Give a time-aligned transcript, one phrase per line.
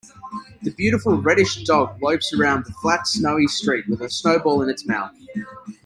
[0.63, 4.83] The beautiful reddish dog lopes around the flat snowy street with a snowball in its
[4.87, 5.13] mouth.